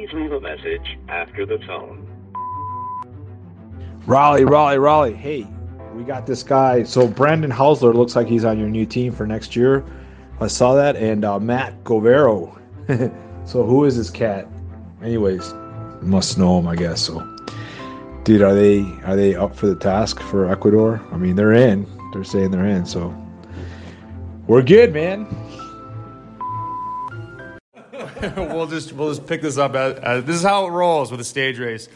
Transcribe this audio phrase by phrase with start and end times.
[0.00, 2.06] Please leave a message after the tone.
[4.06, 5.12] Raleigh, Raleigh, Raleigh.
[5.12, 5.46] Hey,
[5.92, 6.84] we got this guy.
[6.84, 9.84] So Brandon Hausler looks like he's on your new team for next year.
[10.40, 12.58] I saw that, and uh, Matt Govero.
[13.46, 14.48] so who is this cat?
[15.02, 15.52] Anyways,
[16.00, 17.02] must know him, I guess.
[17.02, 17.20] So,
[18.24, 20.98] dude, are they are they up for the task for Ecuador?
[21.12, 21.86] I mean, they're in.
[22.14, 22.86] They're saying they're in.
[22.86, 23.14] So
[24.46, 25.26] we're good, man.
[28.36, 31.20] we'll just we'll just pick this up as, as this is how it rolls with
[31.20, 31.88] a stage race.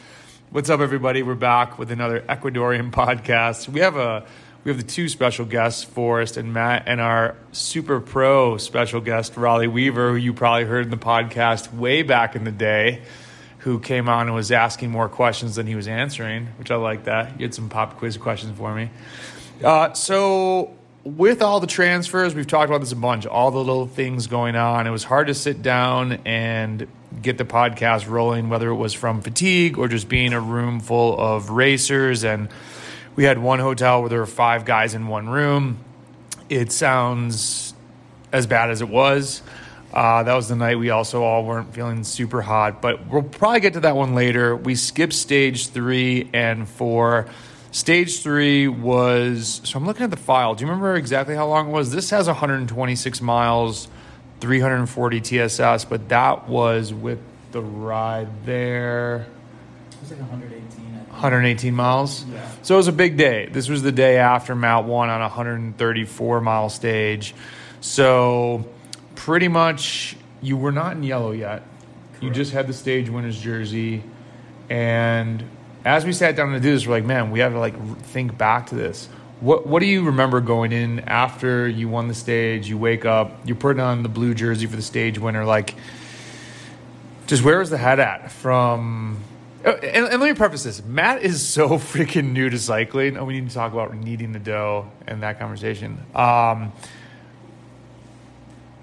[0.51, 1.23] What's up, everybody?
[1.23, 3.69] We're back with another Ecuadorian podcast.
[3.69, 4.25] We have a
[4.65, 9.37] we have the two special guests, Forrest and Matt, and our super pro special guest,
[9.37, 13.03] Raleigh Weaver, who you probably heard in the podcast way back in the day,
[13.59, 17.05] who came on and was asking more questions than he was answering, which I like
[17.05, 17.39] that.
[17.39, 18.89] You had some pop quiz questions for me.
[19.63, 23.87] Uh, so with all the transfers, we've talked about this a bunch, all the little
[23.87, 24.87] things going on.
[24.87, 26.89] It was hard to sit down and
[27.21, 31.19] get the podcast rolling, whether it was from fatigue or just being a room full
[31.19, 32.25] of racers.
[32.25, 32.49] And
[33.17, 35.79] we had one hotel where there were five guys in one room.
[36.49, 37.75] It sounds
[38.33, 39.43] as bad as it was.
[39.93, 43.61] Uh, that was the night we also all weren't feeling super hot, but we'll probably
[43.61, 44.57] get to that one later.
[44.57, 47.29] We skipped stage three and four
[47.75, 50.55] Stage three was so I'm looking at the file.
[50.55, 51.91] Do you remember exactly how long it was?
[51.91, 53.89] This has 126 miles,
[54.39, 57.19] 340 TSS, but that was with
[57.51, 59.27] the ride there.
[59.91, 60.85] It was like 118.
[61.09, 62.25] 118 miles.
[62.27, 62.49] Yeah.
[62.63, 63.49] So it was a big day.
[63.51, 67.35] This was the day after Mount One on a 134 mile stage.
[67.81, 68.69] So
[69.17, 71.65] pretty much you were not in yellow yet.
[72.21, 74.05] You just had the stage winner's jersey,
[74.71, 75.43] and
[75.85, 78.37] as we sat down to do this, we're like, man, we have to like think
[78.39, 79.09] back to this.
[79.41, 82.69] What What do you remember going in after you won the stage?
[82.69, 85.45] You wake up, you're putting on the blue jersey for the stage winner.
[85.45, 85.75] Like,
[87.27, 89.19] just where was the head at from?
[89.65, 93.19] oh, And, and let me preface this: Matt is so freaking new to cycling.
[93.19, 95.99] Oh, we need to talk about kneading the dough and that conversation.
[96.15, 96.73] Um,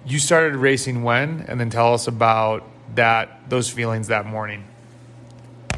[0.05, 2.63] you started racing when, and then tell us about
[2.95, 4.65] that those feelings that morning.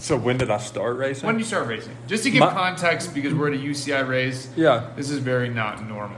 [0.03, 1.27] So when did I start racing?
[1.27, 1.95] When did you start racing?
[2.07, 4.49] Just to give My- context, because we're at a UCI race.
[4.53, 4.89] Yeah.
[4.97, 6.17] This is very not normal.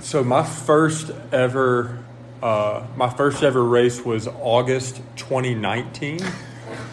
[0.00, 2.02] So my first ever,
[2.42, 6.18] uh, my first ever race was August 2019,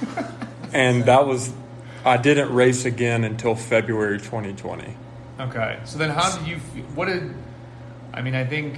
[0.73, 1.53] and that was,
[2.05, 4.95] I didn't race again until February 2020.
[5.39, 5.79] Okay.
[5.85, 6.57] So then, how did you?
[6.93, 7.33] What did?
[8.13, 8.77] I mean, I think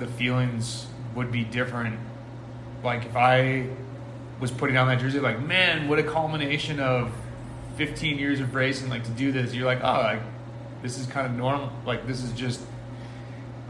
[0.00, 1.98] the feelings would be different.
[2.82, 3.68] Like if I
[4.44, 7.10] was putting on that jersey, like, man, what a culmination of
[7.76, 8.90] 15 years of racing.
[8.90, 10.20] Like to do this, you're like, oh, like
[10.82, 11.72] this is kind of normal.
[11.86, 12.60] Like this is just.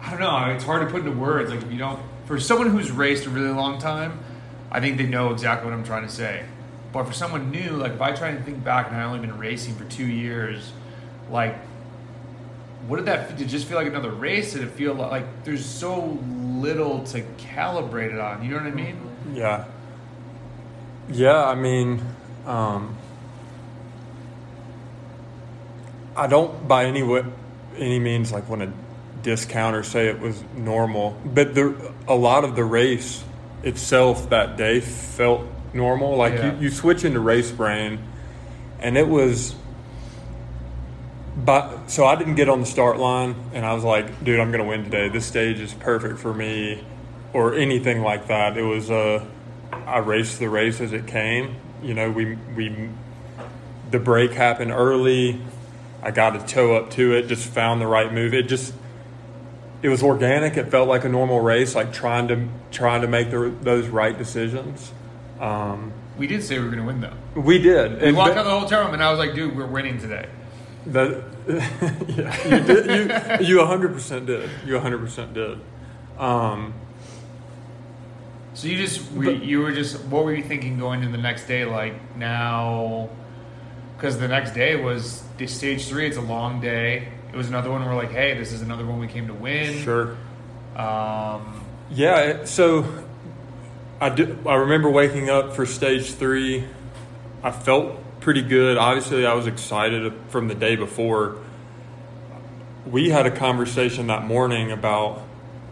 [0.03, 0.53] I don't know.
[0.53, 1.51] It's hard to put into words.
[1.51, 4.19] Like if you don't, for someone who's raced a really long time,
[4.71, 6.45] I think they know exactly what I'm trying to say.
[6.93, 9.39] But for someone new, like if I try and think back, and I've only been
[9.39, 10.73] racing for two years,
[11.31, 11.56] like
[12.89, 15.45] what did that did it just feel like another race did it feel like, like
[15.45, 16.19] there's so
[16.59, 18.99] little to calibrate it on you know what i mean
[19.33, 19.65] Yeah.
[21.10, 22.00] Yeah, I mean,
[22.47, 22.97] um,
[26.16, 27.25] I don't by any wa-
[27.78, 28.72] any means like want to
[29.22, 31.75] discount or say it was normal, but the
[32.09, 33.25] a lot of the race
[33.62, 36.16] itself that day felt normal.
[36.16, 36.54] Like Yeah.
[36.54, 37.98] you, you switch into race brain,
[38.81, 39.56] and it was.
[41.37, 44.53] But so I didn't get on the start line, and I was like, "Dude, I'm
[44.53, 45.09] gonna win today.
[45.09, 46.84] This stage is perfect for me,"
[47.32, 48.56] or anything like that.
[48.56, 49.25] It was uh,
[49.87, 51.57] I raced the race as it came.
[51.83, 52.89] You know, we we
[53.91, 55.41] the break happened early.
[56.03, 58.35] I got a toe up to it, just found the right move.
[58.35, 58.75] It just
[59.83, 60.57] it was organic.
[60.57, 64.17] It felt like a normal race, like trying to trying to make the, those right
[64.17, 64.93] decisions.
[65.41, 68.01] Um, we did say we were going to win though we did.
[68.01, 69.99] we And walked but- out the hotel room and i was like dude we're winning
[69.99, 70.29] today
[70.87, 73.41] The, yeah, you did.
[73.47, 74.49] You you 100% did.
[74.65, 75.59] You 100% did.
[76.19, 76.73] Um,
[78.55, 81.47] so you just were, you were just what were you thinking going into the next
[81.47, 83.09] day like now
[83.97, 87.71] because the next day was the stage three it's a long day it was another
[87.71, 90.17] one where we're like hey this is another one we came to win sure.
[90.77, 91.61] um
[91.91, 92.45] Yeah.
[92.45, 92.85] So
[94.01, 96.65] I do, I remember waking up for stage three.
[97.43, 98.77] I felt pretty good.
[98.77, 101.39] Obviously, I was excited from the day before.
[102.91, 105.23] We had a conversation that morning about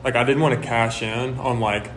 [0.04, 1.90] like I didn't want to cash in on like,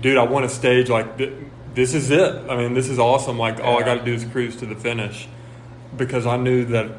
[0.00, 1.32] dude, I want a stage like th-
[1.74, 2.34] this is it.
[2.48, 3.38] I mean, this is awesome.
[3.38, 5.28] Like all I got to do is cruise to the finish
[5.96, 6.90] because I knew that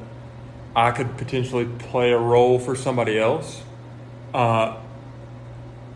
[0.76, 3.62] I could potentially play a role for somebody else.
[4.34, 4.78] Uh,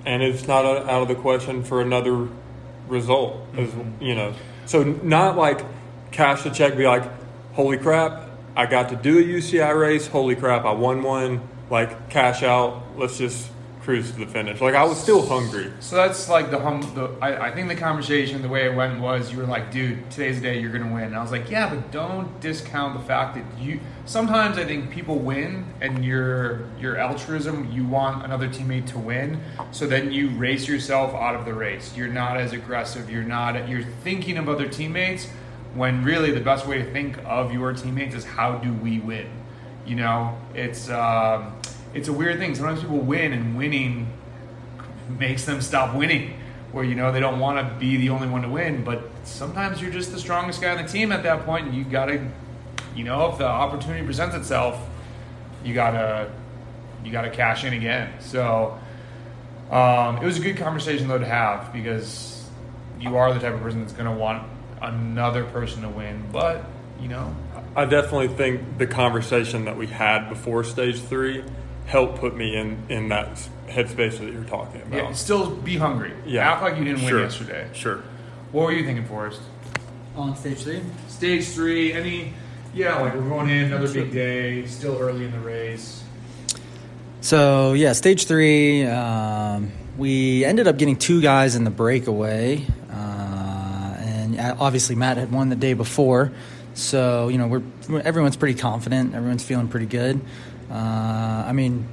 [0.06, 2.28] and it's not a, out of the question for another
[2.88, 3.70] result, as
[4.00, 4.34] you know.
[4.66, 5.62] So not like
[6.12, 7.04] cash the check, be like,
[7.54, 10.08] holy crap, I got to do a UCI race.
[10.08, 11.48] Holy crap, I won one.
[11.70, 12.98] Like cash out.
[12.98, 13.50] Let's just
[13.86, 14.60] cruise to the finish.
[14.60, 15.72] Like I was still hungry.
[15.80, 16.82] So that's like the hum.
[16.96, 20.10] The, I, I think the conversation, the way it went was, you were like, "Dude,
[20.10, 23.06] today's the day you're gonna win." And I was like, "Yeah, but don't discount the
[23.06, 28.50] fact that you." Sometimes I think people win, and your your altruism, you want another
[28.50, 29.40] teammate to win,
[29.72, 31.96] so then you race yourself out of the race.
[31.96, 33.10] You're not as aggressive.
[33.10, 33.70] You're not.
[33.70, 35.28] You're thinking of other teammates,
[35.76, 39.30] when really the best way to think of your teammates is how do we win.
[39.86, 40.90] You know, it's.
[40.90, 41.54] Um,
[41.96, 42.54] it's a weird thing.
[42.54, 44.12] Sometimes people win, and winning
[45.18, 46.40] makes them stop winning.
[46.72, 49.82] Where you know they don't want to be the only one to win, but sometimes
[49.82, 52.30] you're just the strongest guy on the team at that point, and you gotta,
[52.94, 54.78] you know, if the opportunity presents itself,
[55.64, 56.30] you gotta,
[57.06, 58.12] you gotta cash in again.
[58.20, 58.78] So
[59.72, 62.46] um, it was a good conversation though to have because
[63.00, 64.46] you are the type of person that's gonna want
[64.82, 66.66] another person to win, but
[67.00, 67.34] you know,
[67.74, 71.44] I definitely think the conversation that we had before stage three
[71.86, 74.94] helped put me in in that headspace that you're talking about.
[74.98, 76.14] yeah, still be hungry.
[76.26, 76.52] Yeah.
[76.52, 77.16] act like you didn't Sure.
[77.16, 77.68] win yesterday.
[77.74, 78.00] Sure.
[78.52, 79.42] What were you thinking, Forrest?
[80.16, 80.82] On stage three?
[81.08, 82.34] Stage three, any?
[82.74, 86.04] Yeah, like we're going in another big day, still early in the race.
[87.22, 88.86] So yeah, stage three.
[88.86, 95.18] Um, we ended up getting two guys in the breakaway, uh, and uh, obviously Matt
[95.18, 96.32] had won the day before.
[96.76, 99.16] So you know we're everyone's pretty confident.
[99.16, 100.20] Everyone's feeling pretty good.
[100.70, 100.74] Uh,
[101.48, 101.88] I mean,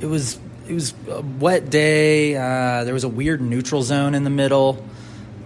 [0.00, 2.36] it was it was a wet day.
[2.36, 4.84] Uh, there was a weird neutral zone in the middle.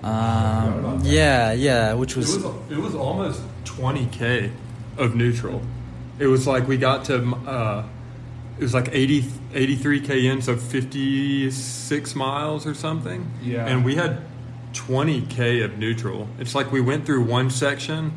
[0.03, 4.51] Um, yeah, yeah, which It was was it was almost 20k
[4.97, 5.61] of neutral.
[6.19, 7.85] It was like we got to uh,
[8.59, 9.23] it was like 80
[9.53, 13.31] 83k in, so 56 miles or something.
[13.43, 13.67] Yeah.
[13.67, 14.21] and we had
[14.73, 16.29] 20k of neutral.
[16.39, 18.13] It's like we went through one section,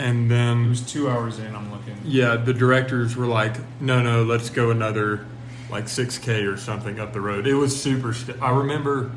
[0.00, 1.54] and then It was two hours in.
[1.54, 1.96] I'm looking.
[2.04, 5.24] yeah, the directors were like, "No, no, let's go another
[5.70, 8.12] like 6k or something up the road." It was super.
[8.12, 9.10] St- I remember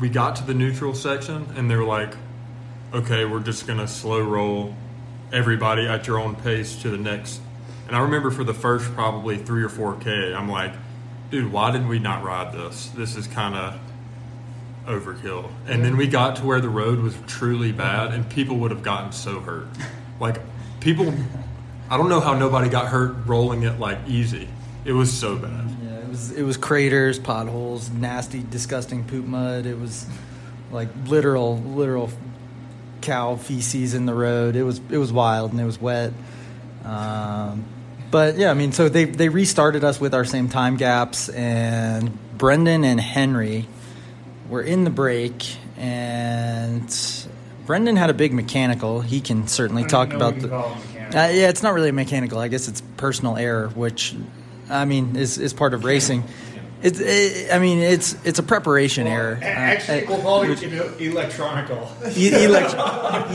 [0.00, 2.14] we got to the neutral section, and they were like,
[2.92, 4.74] "Okay, we're just gonna slow roll
[5.32, 7.40] everybody at your own pace to the next."
[7.86, 10.72] And I remember for the first probably three or four k, I'm like,
[11.30, 12.88] "Dude, why did we not ride this?
[12.96, 13.74] This is kind of."
[14.86, 15.50] overkill.
[15.66, 18.82] And then we got to where the road was truly bad, and people would have
[18.82, 19.66] gotten so hurt.
[20.20, 20.40] Like
[20.80, 21.12] people,
[21.90, 24.48] I don't know how nobody got hurt rolling it like easy.
[24.84, 25.76] It was so bad.
[25.82, 29.66] Yeah, it was it was craters, potholes, nasty, disgusting poop mud.
[29.66, 30.06] It was
[30.70, 32.10] like literal literal
[33.00, 34.56] cow feces in the road.
[34.56, 36.12] It was it was wild and it was wet.
[36.84, 37.64] Um,
[38.10, 42.16] but yeah, I mean, so they they restarted us with our same time gaps, and
[42.38, 43.66] Brendan and Henry
[44.48, 45.44] were in the break,
[45.76, 46.90] and
[47.68, 49.02] Brendan had a big mechanical.
[49.02, 50.56] He can certainly talk about the.
[50.56, 50.74] Uh,
[51.12, 52.38] yeah, it's not really a mechanical.
[52.38, 54.14] I guess it's personal error, which,
[54.70, 56.24] I mean, is is part of racing.
[56.80, 59.38] It's, it, I mean, it's it's a preparation error.
[59.42, 61.90] Actually, Uh, we'll call it electronical.
[62.16, 62.74] e- elect-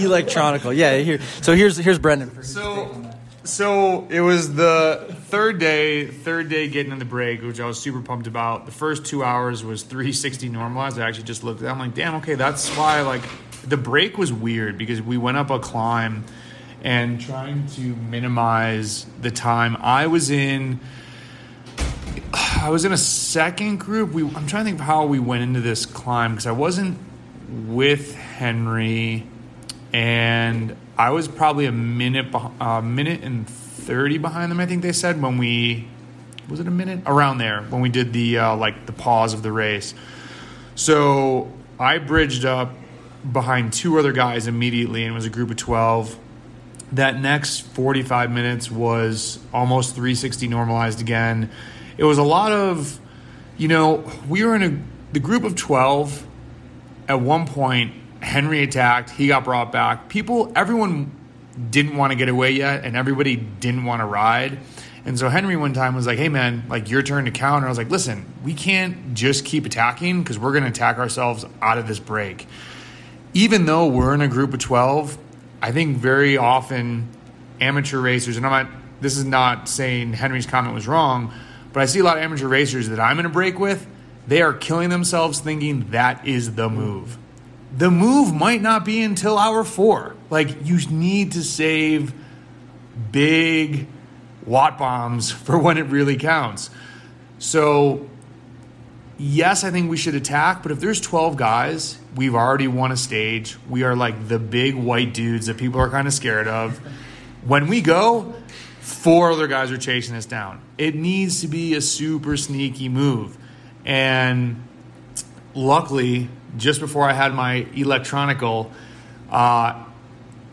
[0.02, 0.74] electronical.
[0.74, 0.98] Yeah.
[0.98, 1.20] Here.
[1.42, 2.32] So here's here's Brendan.
[2.32, 3.12] For So,
[3.44, 7.80] so it was the third day, third day getting in the break, which I was
[7.80, 8.66] super pumped about.
[8.66, 10.98] The first two hours was 360 normalized.
[10.98, 11.72] I actually just looked at that.
[11.72, 13.22] I'm like, damn, okay, that's why, like,
[13.67, 16.25] the break was weird because we went up a climb
[16.84, 19.77] and trying to minimize the time.
[19.79, 20.79] I was in.
[22.34, 24.12] I was in a second group.
[24.12, 26.98] We, I'm trying to think of how we went into this climb because I wasn't
[27.50, 29.27] with Henry,
[29.91, 32.27] and I was probably a minute,
[32.60, 34.60] a minute and thirty behind them.
[34.60, 35.88] I think they said when we
[36.50, 39.43] was it a minute around there when we did the uh, like the pause of
[39.43, 39.93] the race.
[40.75, 42.74] So I bridged up
[43.32, 46.18] behind two other guys immediately, and it was a group of twelve.
[46.92, 51.50] That next 45 minutes was almost 360 normalized again.
[51.98, 53.00] It was a lot of,
[53.58, 54.80] you know, we were in a
[55.13, 56.25] the group of 12
[57.08, 61.12] at one point henry attacked he got brought back people everyone
[61.70, 64.58] didn't want to get away yet and everybody didn't want to ride
[65.06, 67.70] and so henry one time was like hey man like your turn to counter i
[67.70, 71.77] was like listen we can't just keep attacking because we're going to attack ourselves out
[71.77, 72.48] of this break
[73.34, 75.18] even though we're in a group of 12
[75.62, 77.08] i think very often
[77.62, 81.34] amateur racers and i'm not this is not saying henry's comment was wrong
[81.72, 83.88] but i see a lot of amateur racers that i'm in a break with
[84.28, 87.18] they are killing themselves thinking that is the move.
[87.75, 90.16] The move might not be until hour four.
[90.30, 92.13] Like you need to save
[93.12, 93.88] big
[94.46, 96.70] watt bombs for when it really counts.
[97.40, 98.10] So
[99.17, 102.98] yes, I think we should attack, but if there's 12 guys, we've already won a
[102.98, 103.58] stage.
[103.70, 106.79] We are like the big white dudes that people are kind of scared of.
[107.46, 108.34] When we go,
[108.79, 110.62] four other guys are chasing us down.
[110.77, 113.38] It needs to be a super sneaky move.
[113.86, 114.63] And
[115.53, 118.72] luckily, just before I had my electronical,
[119.29, 119.84] uh,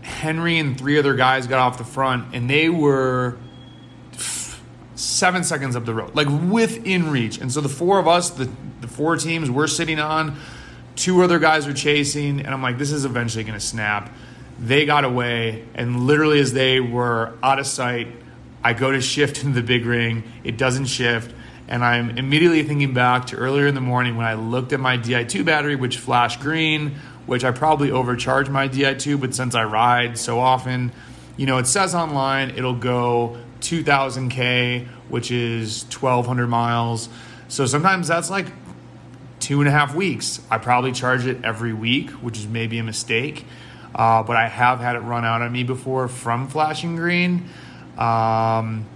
[0.03, 3.39] Henry and three other guys got off the front, and they were
[5.01, 7.39] seven seconds up the road, like within reach.
[7.39, 8.49] And so the four of us, the,
[8.81, 10.39] the four teams, we're sitting on.
[10.95, 14.15] Two other guys are chasing, and I'm like, this is eventually going to snap.
[14.59, 18.09] They got away, and literally as they were out of sight,
[18.63, 20.25] I go to shift into the big ring.
[20.45, 21.35] It doesn't shift.
[21.67, 24.99] And I'm immediately thinking back to earlier in the morning when I looked at my
[24.99, 30.19] Di2 battery, which flashed green, which I probably overcharged my Di2, but since I ride
[30.19, 30.93] so often,
[31.37, 37.09] you know, it says online it'll go 2000K, which is 1,200 miles.
[37.49, 38.47] So sometimes that's like
[39.41, 40.41] two and a half weeks.
[40.51, 43.45] I probably charge it every week, which is maybe a mistake.
[43.95, 47.49] Uh, but I have had it run out on me before from flashing green.
[47.99, 48.87] Um,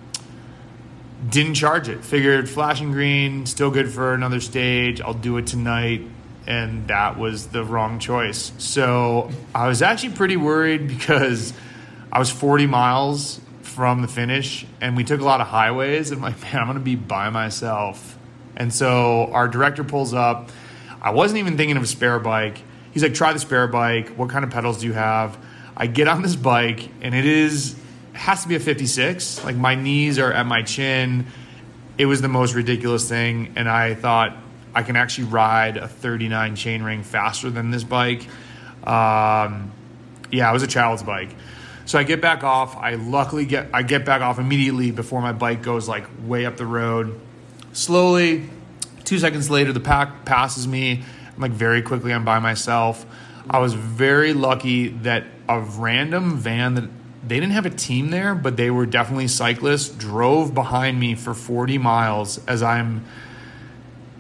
[1.29, 2.05] didn't charge it.
[2.05, 5.01] Figured flashing green, still good for another stage.
[5.01, 6.03] I'll do it tonight.
[6.47, 8.53] And that was the wrong choice.
[8.59, 11.53] So I was actually pretty worried because
[12.13, 16.11] I was 40 miles from the finish and we took a lot of highways.
[16.11, 18.19] And I'm like, man, I'm to be by myself.
[18.57, 20.51] And so our director pulls up.
[21.03, 22.63] I wasn't even thinking of a spare bike.
[22.93, 24.11] He's like, try the spare bike.
[24.11, 25.37] What kind of pedals do you have?
[25.77, 27.77] I get on this bike and it is
[28.15, 29.45] has to be a 56.
[29.45, 31.27] Like my knees are at my chin.
[31.99, 34.37] It was the most ridiculous thing, and I thought
[34.75, 38.27] I can actually ride a 39 chainring faster than this bike.
[38.85, 39.71] Um,
[40.33, 41.31] yeah, it was a child's bike.
[41.87, 42.77] So I get back off.
[42.77, 46.57] I luckily get I get back off immediately before my bike goes like way up
[46.57, 47.21] the road.
[47.73, 48.49] Slowly,
[49.05, 51.03] two seconds later, the pack passes me.
[51.35, 52.13] I'm like very quickly.
[52.13, 53.05] I'm by myself.
[53.49, 56.89] I was very lucky that a random van that
[57.27, 61.35] they didn't have a team there, but they were definitely cyclists, drove behind me for
[61.35, 63.05] 40 miles as I'm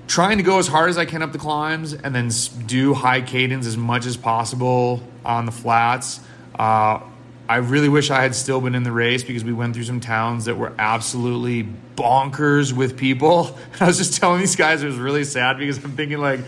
[0.06, 2.30] trying to go as hard as I can up the climbs and then
[2.66, 6.20] do high cadence as much as possible on the flats.
[6.58, 7.00] Uh,
[7.48, 10.00] I really wish I had still been in the race because we went through some
[10.00, 13.58] towns that were absolutely bonkers with people.
[13.80, 16.40] I was just telling these guys it was really sad because I'm thinking like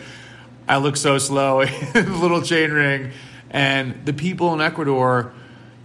[0.69, 1.59] I look so slow,
[1.95, 3.13] little chain ring,
[3.51, 5.33] and the people in Ecuador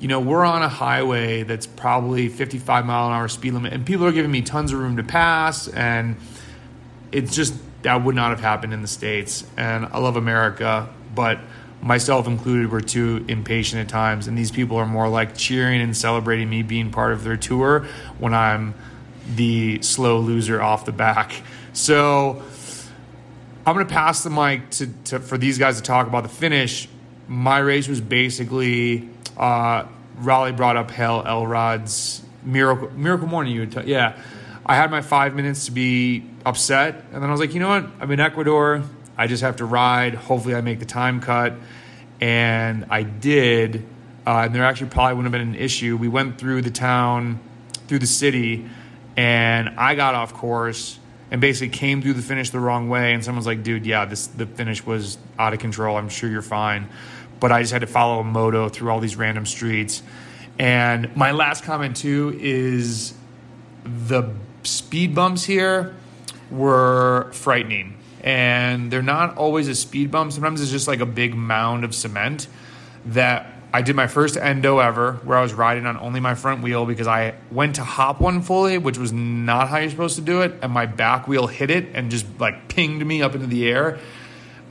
[0.02, 3.86] you know, we're on a highway that's probably 55 mile an hour speed limit, and
[3.86, 6.16] people are giving me tons of room to pass, and
[7.12, 7.54] it's just
[7.84, 9.46] that would not have happened in the states.
[9.58, 11.40] And I love America, but
[11.82, 15.96] myself included, were too impatient at times, and these people are more like cheering and
[15.96, 17.88] celebrating me being part of their tour
[18.20, 18.76] when I'm
[19.36, 21.34] the slow loser off the back.
[21.74, 22.44] So
[23.66, 26.30] I'm going to pass the mic to, to for these guys to talk about the
[26.30, 26.88] finish.
[27.28, 29.86] My race was basically uh,
[30.18, 33.54] Raleigh brought up Hal Elrod's Miracle Miracle Morning.
[33.54, 34.22] You would t- yeah.
[34.66, 37.70] I had my five minutes to be upset, and then I was like, you know
[37.70, 37.86] what?
[38.00, 38.84] I'm in Ecuador.
[39.22, 40.16] I just have to ride.
[40.16, 41.54] Hopefully, I make the time cut,
[42.20, 43.86] and I did.
[44.26, 45.98] Uh, and there actually probably wouldn't have been an issue.
[45.98, 47.40] We went through the town,
[47.88, 48.68] through the city,
[49.16, 51.00] and I got off course
[51.32, 53.14] and basically came through the finish the wrong way.
[53.14, 55.98] And someone's like, "Dude, yeah, this the finish was out of control.
[55.98, 56.90] I'm sure you're fine."
[57.42, 60.04] but I just had to follow a moto through all these random streets.
[60.60, 63.16] And my last comment too is
[63.84, 64.30] the
[64.64, 65.96] speed bumps here
[66.52, 67.98] were frightening.
[68.22, 70.32] And they're not always a speed bump.
[70.32, 72.48] Sometimes it's just like a big mound of cement
[73.08, 76.62] that I did my first endo ever where I was riding on only my front
[76.62, 80.22] wheel because I went to hop one fully, which was not how you're supposed to
[80.22, 80.56] do it.
[80.62, 84.00] And my back wheel hit it and just like pinged me up into the air.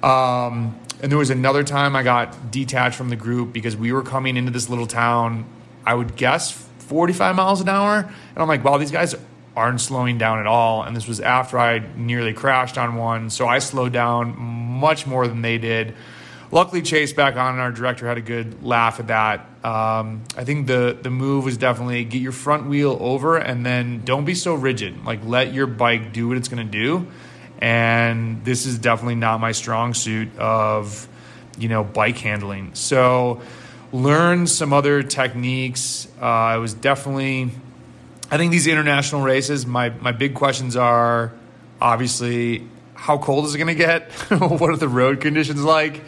[0.03, 4.03] Um, and there was another time I got detached from the group because we were
[4.03, 5.47] coming into this little town,
[5.87, 8.01] I would guess 45 miles an hour.
[8.01, 9.15] And I'm like, wow, these guys
[9.57, 10.83] aren't slowing down at all.
[10.83, 13.31] And this was after I nearly crashed on one.
[13.31, 15.95] So I slowed down much more than they did.
[16.53, 19.47] Luckily, Chase back on, and our director had a good laugh at that.
[19.65, 24.03] Um, I think the the move was definitely get your front wheel over, and then
[24.05, 25.05] don't be so rigid.
[25.05, 27.07] Like let your bike do what it's going to do
[27.61, 31.09] and this is definitely not my strong suit of
[31.59, 33.41] you know bike handling so
[33.93, 37.51] learn some other techniques uh, i was definitely
[38.31, 41.33] i think these international races my, my big questions are
[41.81, 46.03] obviously how cold is it going to get what are the road conditions like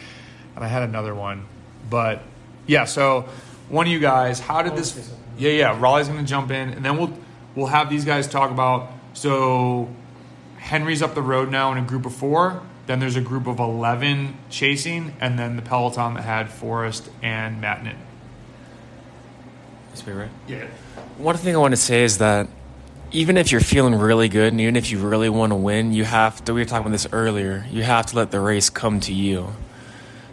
[0.56, 1.46] and i had another one
[1.88, 2.22] but
[2.66, 3.28] yeah so
[3.68, 6.84] one of you guys how did this yeah yeah raleigh's going to jump in and
[6.84, 7.12] then we'll
[7.54, 9.88] we'll have these guys talk about so
[10.62, 12.62] Henry's up the road now in a group of four.
[12.86, 17.60] Then there's a group of 11 chasing, and then the peloton that had Forrest and
[17.60, 17.96] Matt Nitton.
[19.88, 20.30] That's right.
[20.46, 20.68] Yeah.
[21.19, 22.49] One thing I want to say is that
[23.12, 26.04] even if you're feeling really good and even if you really want to win, you
[26.04, 26.54] have to.
[26.54, 27.66] We were talking about this earlier.
[27.71, 29.52] You have to let the race come to you.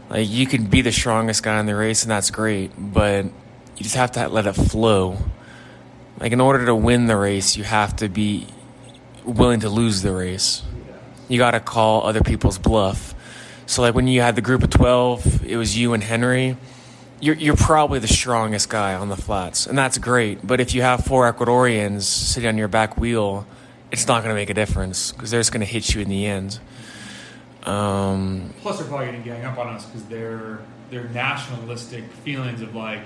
[0.10, 3.84] Like you can be the strongest guy in the race, and that's great, but you
[3.84, 5.18] just have to let it flow.
[6.20, 8.48] Like in order to win the race, you have to be
[9.26, 10.64] willing to lose the race.
[11.28, 13.14] You got to call other people's bluff.
[13.66, 16.58] So like when you had the group of 12, it was you and Henry.
[17.22, 20.46] You're, you're probably the strongest guy on the flats, and that's great.
[20.46, 23.46] But if you have four Ecuadorians sitting on your back wheel,
[23.92, 26.08] it's not going to make a difference because they're just going to hit you in
[26.10, 26.60] the end.
[27.66, 30.60] Um, Plus, they're probably going to gang up on us because their
[30.92, 33.04] their nationalistic feelings of like,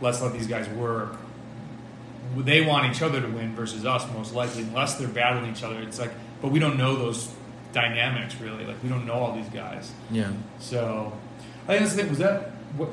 [0.00, 1.16] let's let these guys work.
[2.36, 5.80] They want each other to win versus us, most likely, unless they're battling each other.
[5.80, 6.10] It's like,
[6.42, 7.30] but we don't know those
[7.72, 8.64] dynamics really.
[8.64, 9.92] Like, we don't know all these guys.
[10.10, 10.32] yeah.
[10.58, 11.12] So,
[11.64, 12.10] I think that's the thing.
[12.10, 12.90] Was that what?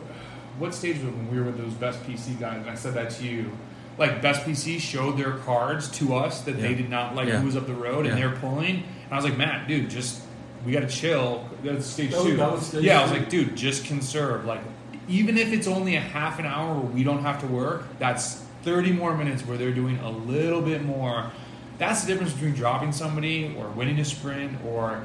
[0.59, 2.57] What stage was it when we were with those best PC guys?
[2.57, 3.51] And I said that to you.
[3.97, 7.39] Like best PC showed their cards to us that they did not like Yeah.
[7.39, 8.77] who was up the road, and they're pulling.
[8.77, 10.21] And I was like, Matt, dude, just
[10.65, 11.47] we got to chill.
[11.63, 12.37] That's stage That was- two.
[12.37, 14.45] that was stage yeah, I was like, dude, just conserve.
[14.45, 14.61] Like,
[15.07, 18.43] even if it's only a half an hour where we don't have to work, that's
[18.63, 21.31] thirty more minutes where they're doing a little bit more.
[21.77, 25.03] That's the difference between dropping somebody or winning a sprint or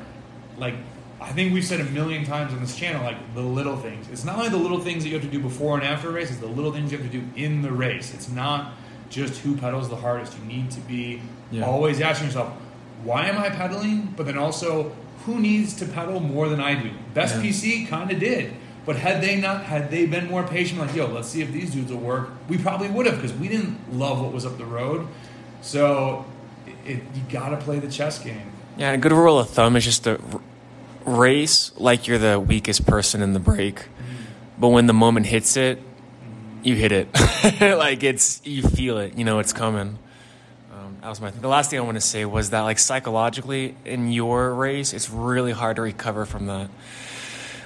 [0.56, 0.74] like
[1.20, 4.08] I think we've said a million times on this channel, like the little things.
[4.10, 6.12] It's not only the little things that you have to do before and after a
[6.12, 8.14] race, it's the little things you have to do in the race.
[8.14, 8.72] It's not
[9.10, 10.36] just who pedals the hardest.
[10.38, 11.20] You need to be
[11.50, 11.64] Yeah.
[11.64, 12.52] always asking yourself,
[13.02, 14.14] why am I pedaling?
[14.16, 14.92] But then also,
[15.26, 16.90] who needs to pedal more than I do?
[17.14, 17.42] Best Yeah.
[17.42, 18.52] PC kind of did.
[18.86, 21.72] But had they not, had they been more patient, like, yo, let's see if these
[21.72, 24.64] dudes will work, we probably would have because we didn't love what was up the
[24.64, 25.06] road.
[25.62, 26.24] So
[26.66, 28.52] it, it, you got to play the chess game.
[28.76, 30.40] Yeah, a good rule of thumb is just to r-
[31.08, 33.88] race like you're the weakest person in the break.
[34.58, 35.80] But when the moment hits it,
[36.62, 37.08] you hit it.
[37.60, 39.16] like it's you feel it.
[39.16, 39.98] You know it's coming.
[40.72, 41.40] Um, that was my thing.
[41.40, 45.10] The last thing I want to say was that like psychologically in your race, it's
[45.10, 46.70] really hard to recover from that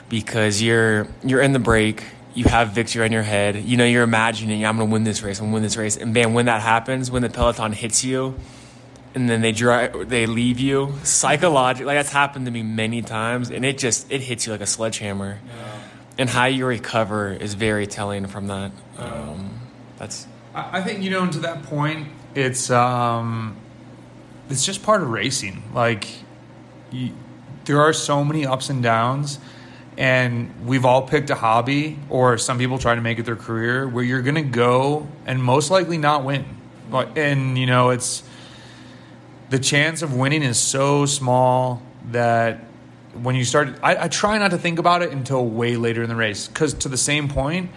[0.09, 2.05] because you're you're in the break.
[2.35, 3.57] You have victory on your head.
[3.57, 5.39] You know you're imagining I'm going to win this race.
[5.39, 5.97] I'm going to win this race.
[5.97, 8.39] And man, when that happens, when the peloton hits you,
[9.15, 13.51] and then they drive they leave you psychologically like that's happened to me many times
[13.51, 15.39] and it just it hits you like a sledgehammer
[16.19, 19.61] and how you recover is very telling from that um,
[19.99, 23.57] that's I I think you know, and to that point, it's um,
[24.51, 25.63] it's just part of racing.
[25.75, 26.09] Like,
[26.91, 27.13] you,
[27.65, 29.39] there are so many ups and downs,
[29.97, 33.89] and we've all picked a hobby, or some people try to make it their career,
[33.89, 36.45] where you're going to go and most likely not win.
[36.93, 38.23] And you know, it's
[39.53, 42.65] the chance of winning is so small that
[43.13, 46.09] when you start, I, I try not to think about it until way later in
[46.09, 47.71] the race, because to the same point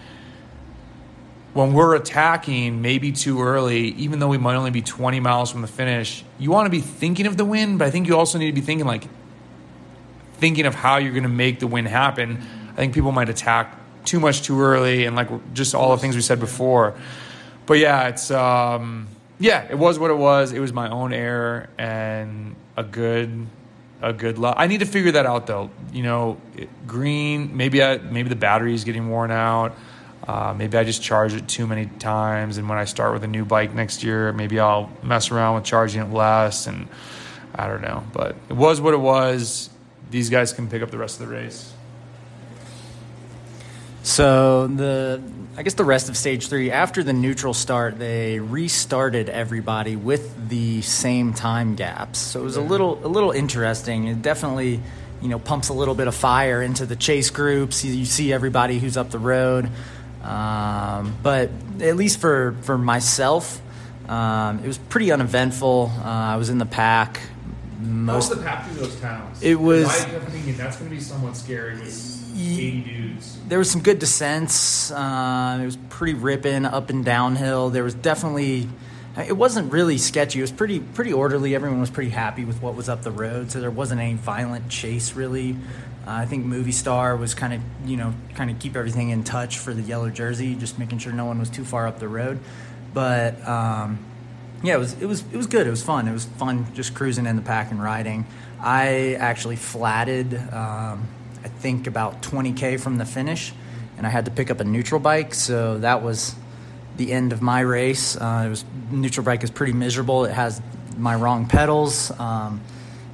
[1.52, 5.60] when we're attacking maybe too early, even though we might only be 20 miles from
[5.60, 8.38] the finish, you want to be thinking of the win, but I think you also
[8.38, 9.04] need to be thinking like
[10.38, 12.42] thinking of how you're going to make the win happen.
[12.72, 16.16] I think people might attack too much too early and like just all the things
[16.16, 16.94] we said before.
[17.66, 19.08] But yeah, it's um
[19.38, 20.52] yeah, it was what it was.
[20.52, 23.46] It was my own error and a good
[24.02, 24.54] a good luck.
[24.58, 25.70] I need to figure that out though.
[25.92, 27.56] You know, it- green.
[27.56, 29.74] Maybe I maybe the battery is getting worn out.
[30.26, 33.28] Uh, maybe I just charge it too many times, and when I start with a
[33.28, 36.66] new bike next year, maybe I'll mess around with charging it less.
[36.66, 36.88] And
[37.54, 39.70] I don't know, but it was what it was.
[40.10, 41.72] These guys can pick up the rest of the race.
[44.06, 45.20] So the
[45.56, 50.48] I guess the rest of stage three after the neutral start, they restarted everybody with
[50.48, 52.20] the same time gaps.
[52.20, 54.06] So it was a little a little interesting.
[54.06, 54.80] It definitely
[55.20, 57.84] you know pumps a little bit of fire into the chase groups.
[57.84, 59.68] You, you see everybody who's up the road,
[60.22, 63.60] um, but at least for for myself,
[64.08, 65.90] um, it was pretty uneventful.
[65.98, 67.18] Uh, I was in the pack.
[67.80, 69.42] Most of the path through those towns?
[69.42, 73.38] It was- I thinking that's going to be somewhat scary with dudes.
[73.48, 74.90] there was some good descents.
[74.90, 77.70] Uh, it was pretty ripping up and downhill.
[77.70, 78.68] There was definitely.
[79.16, 80.40] It wasn't really sketchy.
[80.40, 81.54] It was pretty pretty orderly.
[81.54, 84.68] Everyone was pretty happy with what was up the road, so there wasn't any violent
[84.68, 85.56] chase really.
[86.06, 89.58] Uh, I think Movistar was kind of you know kind of keep everything in touch
[89.58, 92.40] for the yellow jersey, just making sure no one was too far up the road.
[92.92, 94.04] But um,
[94.62, 95.66] yeah, it was it was it was good.
[95.66, 96.06] It was fun.
[96.08, 98.26] It was fun just cruising in the pack and riding.
[98.60, 100.34] I actually flatted.
[100.52, 101.08] Um,
[101.66, 103.52] think about 20k from the finish,
[103.98, 105.34] and I had to pick up a neutral bike.
[105.34, 106.36] So that was
[106.96, 108.16] the end of my race.
[108.16, 110.26] Uh, it was neutral bike is pretty miserable.
[110.26, 110.62] It has
[110.96, 112.12] my wrong pedals.
[112.20, 112.60] Um,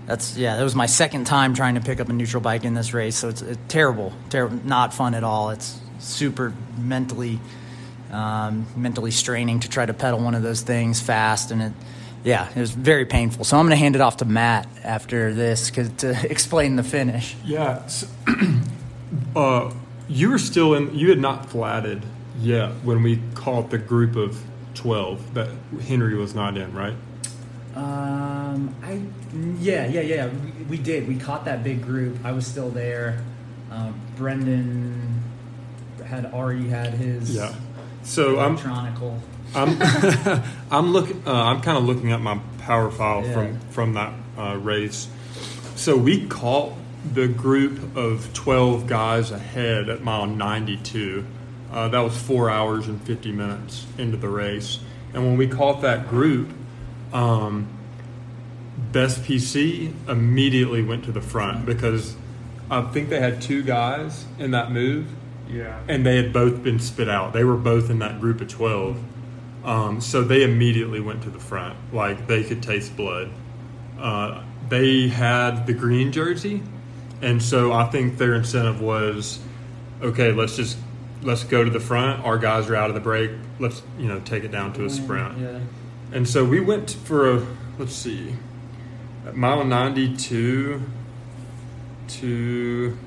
[0.05, 0.59] that's yeah.
[0.59, 3.17] That was my second time trying to pick up a neutral bike in this race,
[3.17, 5.49] so it's, it's terrible, terrible, not fun at all.
[5.49, 7.41] It's super mentally,
[8.11, 11.73] um, mentally straining to try to pedal one of those things fast, and it,
[12.25, 13.45] yeah, it was very painful.
[13.45, 16.83] So I'm going to hand it off to Matt after this 'cause- to explain the
[16.83, 17.35] finish.
[17.45, 17.83] Yeah.
[17.85, 18.07] s
[19.37, 19.73] uh,
[20.09, 20.95] you were still in.
[20.95, 22.03] You had not flatted
[22.41, 24.43] yet when we caught the group of
[24.75, 25.49] twelve that
[25.87, 26.95] Henry was not in, right?
[27.75, 29.01] Um, I
[29.59, 32.19] yeah yeah yeah we, we did we caught that big group.
[32.25, 33.23] I was still there.
[33.71, 35.23] Uh, Brendan
[36.05, 37.55] had already had his Yeah.
[38.03, 39.19] So I'm electronical.
[39.55, 39.77] I'm
[40.71, 43.33] I'm look uh, I'm kind of looking at my power file Yeah.
[43.35, 45.09] from from that uh, race.
[45.77, 46.73] So we caught
[47.13, 51.25] the group of 12 guys ahead at mile 92.
[51.73, 54.79] Uh, that was four hours and 50 minutes into the race.
[55.13, 56.51] And when we caught that group,
[57.13, 57.67] um,
[58.93, 62.15] Best PC immediately went to the front because
[62.71, 65.07] I think they had two guys in that move
[65.51, 65.81] Yeah.
[65.89, 67.33] and they had both been spit out.
[67.33, 68.99] They were both in that group of 12.
[69.65, 71.77] Um, so they immediately went to the front.
[71.93, 73.31] Like they could taste blood.
[73.99, 76.63] Uh, they had the green jersey.
[77.21, 79.39] And so I think their incentive was
[80.03, 80.77] okay, let's just
[81.23, 82.25] let's go to the front.
[82.25, 83.31] Our guys are out of the break.
[83.59, 85.39] Let's, you know, take it down to a sprint.
[85.39, 85.61] Yeah.
[86.13, 87.47] And so we went for a,
[87.79, 88.35] let's see,
[89.33, 90.83] mile 92
[92.09, 92.99] to,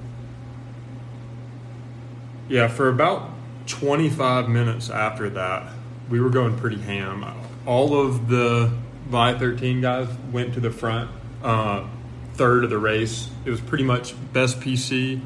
[2.49, 3.29] yeah, for about
[3.67, 5.71] 25 minutes after that,
[6.09, 7.25] we were going pretty ham.
[7.65, 8.71] All of the
[9.07, 11.11] Vi 13 guys went to the front,
[11.43, 11.85] uh,
[12.33, 13.29] third of the race.
[13.45, 15.21] It was pretty much best PC,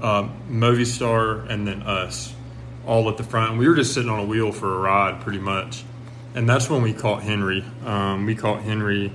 [0.00, 2.34] uh, Movistar, and then us
[2.86, 3.58] all at the front.
[3.58, 5.84] We were just sitting on a wheel for a ride, pretty much.
[6.34, 7.64] And that's when we caught Henry.
[7.84, 9.12] Um, we caught Henry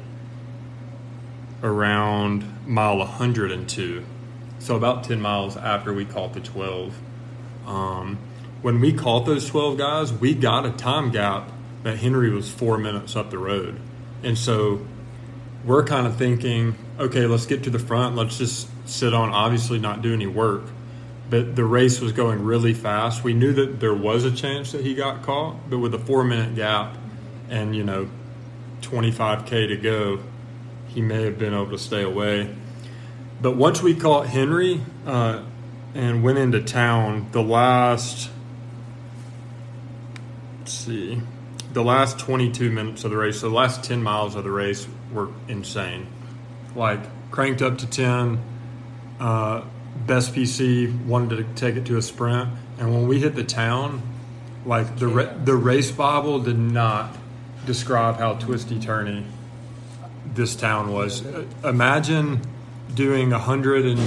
[1.63, 4.03] around mile 102.
[4.59, 6.97] So about 10 miles after we caught the 12.
[7.65, 8.17] Um,
[8.61, 11.51] when we caught those 12 guys, we got a time gap
[11.83, 13.79] that Henry was four minutes up the road.
[14.23, 14.85] And so
[15.65, 18.15] we're kind of thinking, okay, let's get to the front.
[18.15, 20.63] Let's just sit on, obviously, not do any work.
[21.29, 23.23] But the race was going really fast.
[23.23, 26.23] We knew that there was a chance that he got caught, but with a four
[26.23, 26.97] minute gap
[27.49, 28.09] and, you know,
[28.81, 30.19] 25K to go,
[30.87, 32.53] he may have been able to stay away.
[33.41, 35.43] But once we caught Henry uh,
[35.95, 38.29] and went into town, the last,
[40.83, 41.21] see,
[41.73, 44.87] the last 22 minutes of the race, so the last 10 miles of the race
[45.11, 46.07] were insane.
[46.75, 46.99] Like
[47.31, 48.39] cranked up to 10.
[49.19, 49.63] Uh,
[50.05, 54.01] best PC wanted to take it to a sprint, and when we hit the town,
[54.65, 57.15] like the ra- the race Bible did not
[57.65, 59.23] describe how twisty turny
[60.33, 61.25] this town was.
[61.25, 62.41] Uh, Imagine
[62.93, 63.99] doing a hundred and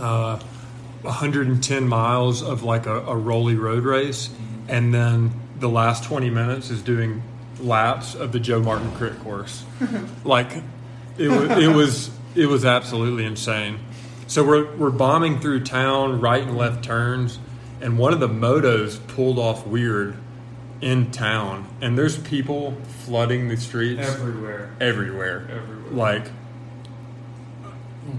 [0.00, 0.38] uh,
[1.02, 4.30] 110 miles of like a, a rolly road race,
[4.68, 7.22] and then the last 20 minutes is doing
[7.60, 9.64] laps of the Joe Martin Crit course.
[10.24, 10.62] like
[11.18, 13.78] it was, it was it was absolutely insane.
[14.26, 17.38] So we're we're bombing through town, right and left turns,
[17.80, 20.16] and one of the motos pulled off weird
[20.80, 24.74] in town, and there's people flooding the streets Everywhere.
[24.80, 25.48] everywhere.
[25.50, 25.92] Everywhere.
[25.92, 26.26] Like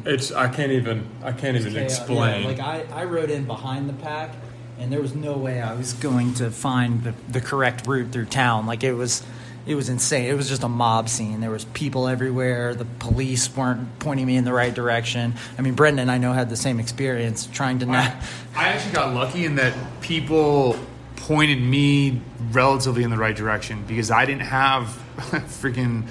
[0.05, 1.97] it's I can't even I can't even Chaos.
[1.99, 2.41] explain.
[2.43, 4.33] Yeah, like I, I rode in behind the pack,
[4.79, 8.25] and there was no way I was going to find the, the correct route through
[8.25, 8.67] town.
[8.67, 9.23] Like it was,
[9.65, 10.29] it was insane.
[10.29, 11.41] It was just a mob scene.
[11.41, 12.75] There was people everywhere.
[12.75, 15.33] The police weren't pointing me in the right direction.
[15.57, 18.15] I mean, Brendan, I know had the same experience trying to I, not.
[18.55, 20.77] I actually got lucky in that people
[21.17, 24.85] pointed me relatively in the right direction because I didn't have
[25.17, 26.07] freaking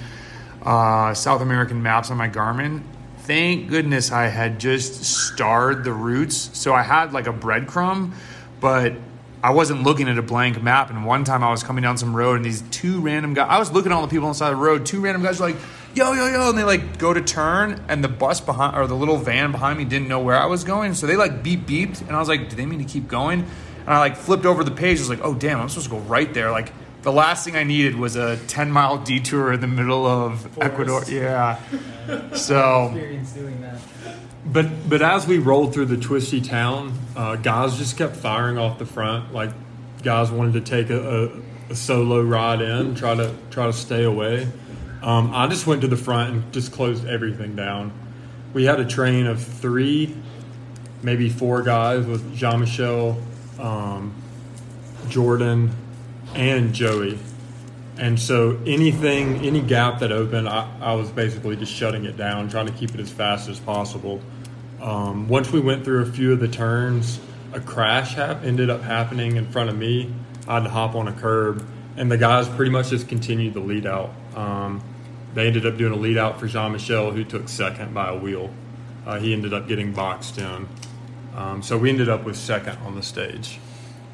[0.63, 2.83] uh, South American maps on my Garmin.
[3.21, 8.13] Thank goodness I had just starred the routes, so I had like a breadcrumb,
[8.61, 8.95] but
[9.43, 10.91] I wasn't looking at a blank map.
[10.91, 13.59] And one time I was coming down some road, and these two random guys, I
[13.59, 14.87] was looking at all the people on the side of the road.
[14.87, 15.57] Two random guys were like,
[15.95, 18.97] "Yo, yo, yo!" And they like go to turn, and the bus behind or the
[18.97, 22.01] little van behind me didn't know where I was going, so they like beep beeped,
[22.01, 23.41] and I was like, "Do they mean to keep going?"
[23.85, 24.99] And I like flipped over the page.
[24.99, 26.73] I was like, "Oh damn, I'm supposed to go right there." Like
[27.07, 31.05] the last thing I needed was a 10 mile detour in the middle of Ecuador.
[31.07, 31.61] Yeah.
[32.35, 33.79] So Experience doing that.
[34.45, 38.81] But but as we rolled through the twisty town, uh, guys just kept firing off
[38.81, 39.33] the front.
[39.33, 39.51] Like
[40.03, 41.31] guys wanted to take a,
[41.69, 44.49] a, a solo ride in, try to try to stay away.
[45.01, 47.93] Um, I just went to the front and just closed everything down.
[48.53, 50.17] We had a train of three,
[51.05, 53.17] maybe four guys with Jean Michel,
[53.61, 54.13] um,
[55.09, 55.71] Jordan,
[56.37, 57.19] and Joey.
[57.99, 62.49] And so anything, any gap that opened, I, I was basically just shutting it down,
[62.49, 64.21] trying to keep it as fast as possible.
[64.83, 67.19] Um, once we went through a few of the turns,
[67.53, 70.13] a crash ended up happening in front of me.
[70.47, 73.61] I had to hop on a curb, and the guys pretty much just continued the
[73.61, 74.13] lead out.
[74.35, 74.83] Um,
[75.35, 78.17] they ended up doing a lead out for Jean Michel, who took second by a
[78.17, 78.51] wheel.
[79.07, 80.69] Uh, he ended up getting boxed in.
[81.35, 83.59] Um, so we ended up with second on the stage.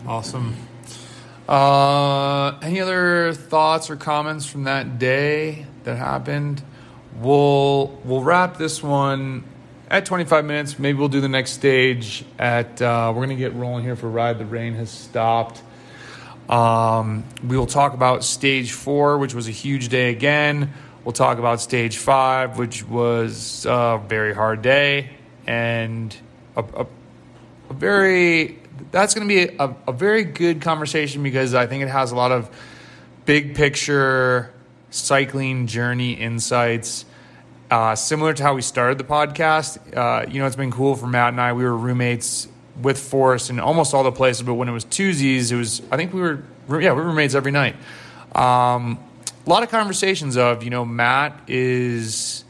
[0.07, 0.57] Awesome.
[1.49, 6.63] Uh, any other thoughts or comments from that day that happened?
[7.21, 9.45] We'll we'll wrap this one
[9.91, 10.79] at 25 minutes.
[10.79, 12.81] Maybe we'll do the next stage at.
[12.81, 14.39] Uh, we're gonna get rolling here for ride.
[14.39, 15.63] The rain has stopped.
[16.49, 20.73] Um, we will talk about stage four, which was a huge day again.
[21.05, 25.11] We'll talk about stage five, which was a very hard day
[25.47, 26.17] and
[26.57, 26.87] a, a,
[27.71, 31.89] a very that's going to be a, a very good conversation because I think it
[31.89, 32.51] has a lot of
[33.25, 34.53] big picture
[34.91, 37.05] cycling journey insights.
[37.71, 41.07] Uh, similar to how we started the podcast, uh, you know, it's been cool for
[41.07, 41.55] Matt and I.
[41.55, 42.49] We were roommates
[42.81, 45.97] with Forrest in almost all the places, but when it was Tuesdays, it was I
[45.97, 47.77] think we were yeah we were roommates every night.
[48.35, 48.99] Um,
[49.47, 52.45] a lot of conversations of you know Matt is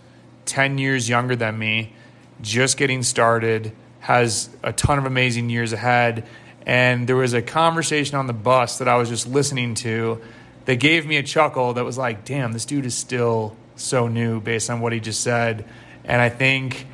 [0.45, 1.93] ten years younger than me,
[2.41, 6.27] just getting started has a ton of amazing years ahead.
[6.67, 10.21] And there was a conversation on the bus that I was just listening to
[10.65, 14.41] that gave me a chuckle that was like, damn, this dude is still so new
[14.41, 15.65] based on what he just said.
[16.05, 16.87] And I think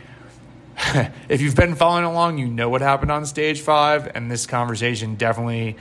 [1.30, 4.10] if you've been following along, you know what happened on stage five.
[4.14, 5.76] And this conversation definitely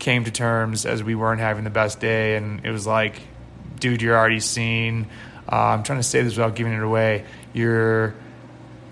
[0.00, 2.34] came to terms as we weren't having the best day.
[2.34, 3.20] And it was like,
[3.78, 5.06] dude, you're already seen.
[5.50, 7.24] Uh, I'm trying to say this without giving it away.
[7.52, 8.14] You're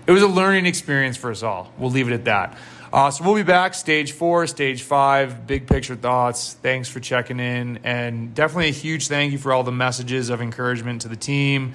[0.07, 1.71] it was a learning experience for us all.
[1.77, 2.57] We'll leave it at that.
[2.93, 6.55] Uh, so we'll be back, stage four, stage five, big picture thoughts.
[6.61, 7.79] Thanks for checking in.
[7.85, 11.73] And definitely a huge thank you for all the messages of encouragement to the team,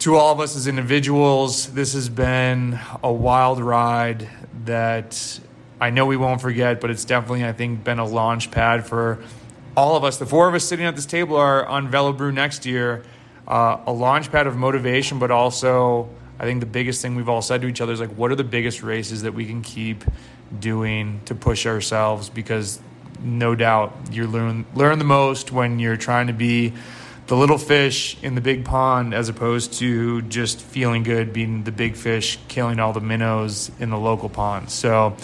[0.00, 1.72] to all of us as individuals.
[1.72, 4.28] This has been a wild ride
[4.64, 5.38] that
[5.80, 9.22] I know we won't forget, but it's definitely, I think, been a launch pad for
[9.76, 10.16] all of us.
[10.16, 13.04] The four of us sitting at this table are on Velobrew next year.
[13.46, 16.08] Uh, a launch pad of motivation, but also
[16.40, 18.34] I think the biggest thing we've all said to each other is like, what are
[18.34, 20.04] the biggest races that we can keep
[20.58, 22.30] doing to push ourselves?
[22.30, 22.80] Because
[23.22, 26.72] no doubt you learn learn the most when you're trying to be
[27.26, 31.72] the little fish in the big pond as opposed to just feeling good being the
[31.72, 34.70] big fish killing all the minnows in the local pond.
[34.70, 35.14] So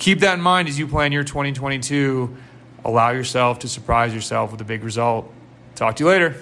[0.00, 2.36] keep that in mind as you plan your 2022.
[2.84, 5.32] Allow yourself to surprise yourself with a big result.
[5.76, 6.34] Talk to you later.